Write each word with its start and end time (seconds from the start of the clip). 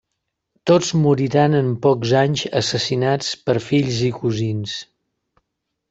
Tots 0.69 0.87
moriran 1.01 1.57
en 1.59 1.69
pocs 1.85 2.15
anys 2.23 2.47
assassinats 2.63 3.31
per 3.47 3.59
fills 3.71 4.05
i 4.09 4.11
cosins. 4.21 4.79